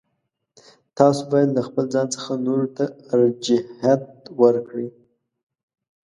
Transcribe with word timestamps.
تاسو 0.97 1.21
باید 1.31 1.49
له 1.57 1.61
خپل 1.67 1.85
ځان 1.93 2.07
څخه 2.15 2.31
نورو 2.45 2.67
ته 2.77 2.85
ارجحیت 3.13 4.05
ورکړئ. 4.41 4.87